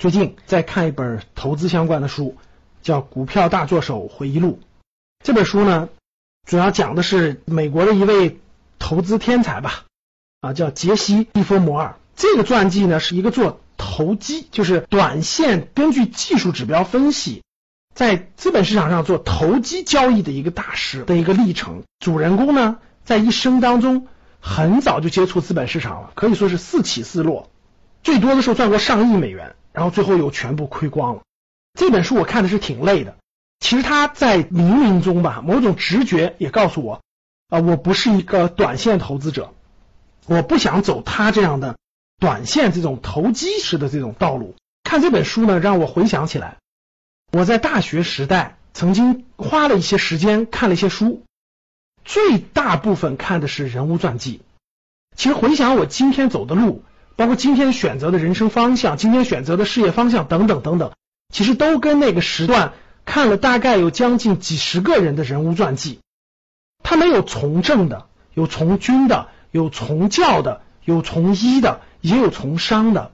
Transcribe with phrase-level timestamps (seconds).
[0.00, 2.34] 最近在看一本投资相关的书，
[2.80, 4.58] 叫《股票大作手回忆录》。
[5.22, 5.90] 这本书呢，
[6.48, 8.40] 主要讲的是美国的一位
[8.78, 9.84] 投资天才吧，
[10.40, 11.96] 啊，叫杰西·利弗摩尔。
[12.16, 17.42] 这个传记呢，是一个做投机，就是短线根据技术指标分析，
[17.94, 21.82] 在资本市场上做投机交易的一个大师的一个历程。
[21.98, 24.08] 主人公呢，在一生当中
[24.40, 27.50] 很早就接触资本市场了，可以说是四起四落，
[28.02, 29.56] 最多的时候赚过上亿美元。
[29.72, 31.22] 然后最后又全部亏光了。
[31.78, 33.16] 这本书我看的是挺累的。
[33.60, 37.02] 其实他在冥冥中吧，某种直觉也告诉我，
[37.48, 39.52] 啊，我不是一个短线投资者，
[40.26, 41.76] 我不想走他这样的
[42.18, 44.54] 短线这种投机式的这种道路。
[44.82, 46.56] 看这本书呢，让我回想起来，
[47.32, 51.22] 我在大学时代曾经花了一些时间看了一些书，
[52.04, 54.40] 最大部分看的是人物传记。
[55.14, 56.82] 其实回想我今天走的路。
[57.16, 60.92] 包括今天选择的人生方向，今天选择的事业方向等等等等，
[61.32, 62.72] 其实都跟那个时段
[63.04, 66.00] 看了大概有将近几十个人的人物传记。
[66.82, 73.10] 他没有从政的，有从军的，有从教的，有从医的，也有从商的。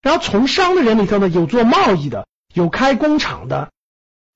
[0.00, 3.70] 然后从商的人里头呢，有做贸易的，有开工厂的，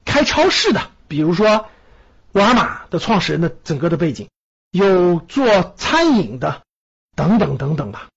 [0.05, 1.67] 开超市的，比如说
[2.33, 4.29] 沃尔玛的创始人的整个的背景，
[4.71, 6.62] 有做餐饮的，
[7.17, 8.09] 等等等等吧。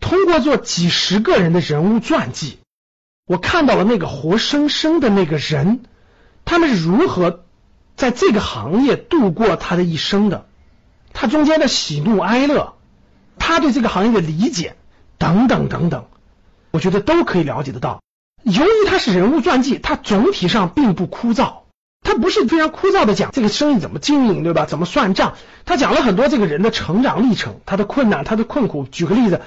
[0.00, 2.58] 通过做几十个人的人物传记，
[3.26, 5.80] 我看到了那个活生生的那个人，
[6.44, 7.44] 他们是如何
[7.96, 10.46] 在这个行业度过他的一生的，
[11.12, 12.74] 他中间的喜怒哀乐，
[13.38, 14.76] 他对这个行业的理解
[15.18, 16.06] 等等等等，
[16.70, 18.00] 我觉得都可以了解得到。
[18.44, 21.62] 由于他是人物传记，他总体上并不枯燥，
[22.02, 24.64] 他不是非常枯燥的讲这个生意怎么经营，对吧？
[24.64, 25.34] 怎么算账？
[25.66, 28.86] 他讲了很多这个人的成长历程，他的困难，他的困苦。
[28.90, 29.42] 举个例子。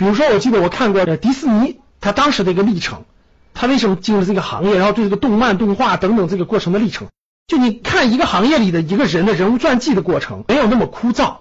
[0.00, 3.04] 比如说，我记得我看过的迪士尼，他当时的一个历程，
[3.52, 7.08] 他为什么进入这个行业，然后对这个动漫、动画等等这个过程的历程，
[7.46, 11.40] 就你看一个行业里的一个人的人物传记的过程，没有那么枯燥。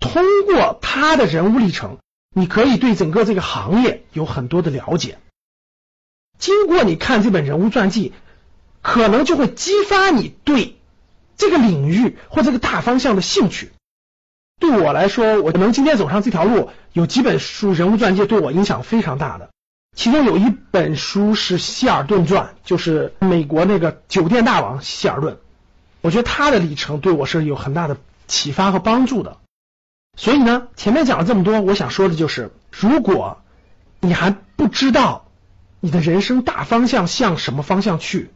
[0.00, 1.98] 通过他的人物历程，
[2.34, 5.18] 你可以对整个这个行业有很多的了解。
[6.36, 8.12] 经过你看这本人物传记，
[8.82, 10.80] 可能就会激发你对
[11.36, 13.70] 这个领域或这个大方向的兴趣。
[14.60, 19.50] 对我来说，我能今天走上这条路，有几本书人物传记对我影响非常大的。
[19.96, 25.38] 其中有一本书是希尔顿传，就是美国那个酒店大王希尔顿。
[26.00, 29.38] 我觉得他的历程对我是有很大的启发和帮助的。
[30.16, 33.38] 所以呢，前面讲了这么多，我想说的就是，如果
[34.00, 35.26] 你还不知道
[35.80, 38.30] 你的人生大方向向什么方向去。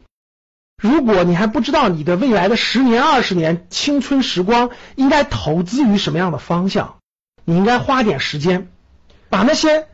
[0.79, 6.99] 如果你还不知道你的未来的十年、二十年青春时光应该投资于什么样的方向，
[7.43, 8.69] 你应该花点时间，
[9.27, 9.87] 把那些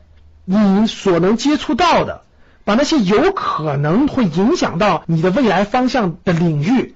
[0.44, 2.24] 你所能接触到的，
[2.66, 6.94] 把那些有可能会影响到你的未来方向的领域，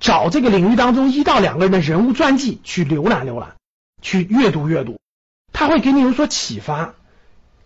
[0.00, 3.56] 找这个领域当中一到两个人的人物传记去浏览浏览，
[4.00, 4.98] 去阅读阅读，
[5.52, 6.94] 他会给你有所启发，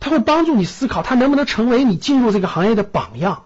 [0.00, 3.44] 他会帮助你思考，他能不能成为你进入这个行业的榜样，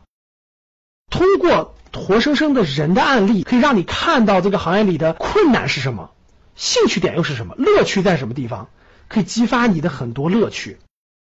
[1.11, 1.75] 通过。
[1.97, 6.11] 活生生的人的案例，可以让你看到这个行业里的困难是什么，
[6.55, 8.69] 兴趣点又是什么，乐趣在什么地方，
[9.09, 10.79] 可以激发你的很多乐趣，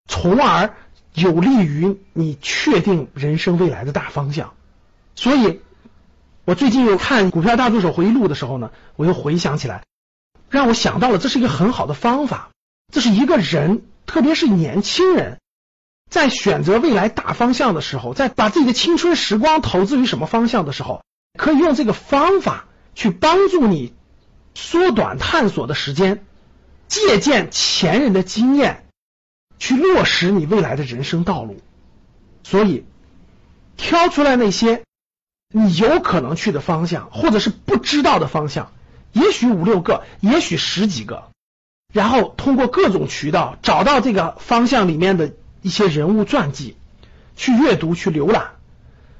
[0.08, 0.74] 从而
[1.14, 4.52] 有利于你确定人生未来的大方向。
[5.14, 5.60] 所以，
[6.44, 9.84] 我最近又看《股票大助手回忆录》的时候呢，我又回想起来，
[10.50, 12.50] 让我想到了这是一个很好的方法，
[12.92, 15.38] 这是一个人，特别是年轻人。
[16.16, 21.02] 在选择未来大方向的时候，在把自己的青春时光投资于什么方向的时候，
[21.38, 23.92] 可以用这个方法去帮助你
[24.54, 26.24] 缩短探索的时间，
[26.88, 28.86] 借鉴前人的经验，
[29.58, 31.60] 去落实你未来的人生道路。
[32.44, 32.86] 所以，
[33.76, 34.84] 挑出来那些
[35.52, 38.72] 你有可能去的方向，或者是不知道的方向，
[39.12, 41.24] 也许五六个，也许十几个，
[41.92, 45.34] 然后通过各种渠道找到这个方向里面的。
[45.66, 46.76] 一些人物传记，
[47.34, 48.52] 去阅读、去浏览，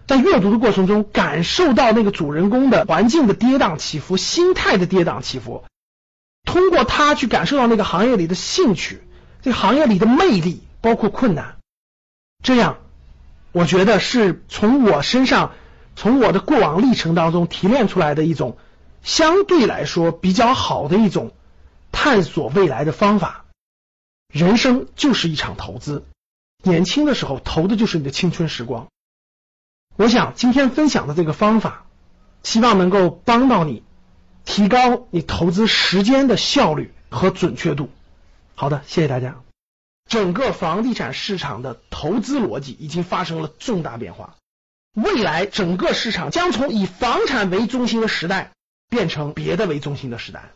[0.06, 5.64] 在阅读的过程中，感受到那个主人公的环境的跌宕起伏、心态的跌宕起伏，
[6.44, 9.02] 通过他去感受到那个行业里的兴趣、
[9.42, 11.56] 这行业里的魅力，包括困难。
[12.44, 12.78] 这样，
[13.50, 15.50] 我觉得是从我身上、
[15.96, 18.56] 从我的过往历程当中提炼出来的一种
[19.02, 21.32] 相对来说比较好的一种
[21.90, 23.46] 探索未来的方法。
[24.32, 26.04] 人生就是一场投资。
[26.62, 28.88] 年轻的时候投的就是你的青春时光。
[29.96, 31.86] 我想今天分享的这个方法，
[32.42, 33.82] 希望能够帮到你，
[34.44, 37.90] 提高你投资时间的效率和准确度。
[38.54, 39.36] 好的，谢谢大家。
[40.08, 44.36] 整个房地产市场的投资逻辑已经发生了重大变化。
[44.94, 48.52] 未来整个市场将从以房产为中心的时代
[48.88, 50.52] 变成别的为中心的时代。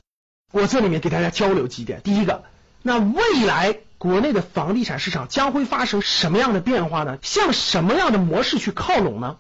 [0.53, 2.44] 我这里面给大家交流几点：第一个，
[2.82, 7.19] 那未来国内的房地产市场将会发生什么样的变化呢？
[7.20, 9.37] 向什么样的模式去靠拢呢？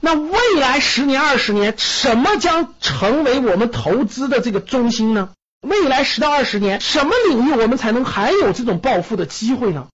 [0.00, 5.34] 那未来十年、二十年，什么将成为我们投资的这个中心呢？
[5.60, 9.88] 未来十到二十年，什么领域我们才能还有这种暴富的机会呢？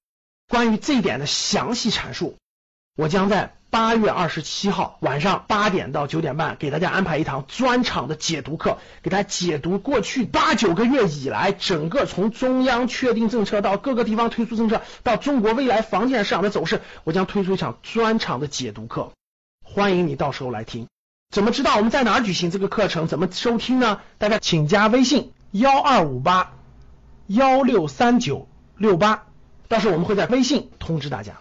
[0.48, 2.38] 关于这一点的详细阐述，
[2.96, 19.12] 我将在八月二十七号晚上八点到九点半给大家安排一堂专场的解读课，给大家解读过去八九个月以来，整个从中央确定政策到各个地方推出政策，到中国未来房地产市场的走势，我将推出一场专场的解读课，
[19.64, 20.88] 欢迎你到时候来听。
[21.30, 23.06] 怎么知道我们在哪儿举行这个课程？
[23.06, 24.00] 怎么收听呢？
[24.18, 25.32] 大家请加微信。
[25.52, 26.52] 幺二五八
[27.26, 28.46] 幺六三九
[28.76, 29.24] 六八，
[29.66, 31.40] 到时候我们会在微信通知大家。